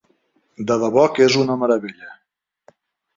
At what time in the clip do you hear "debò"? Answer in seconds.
0.83-1.03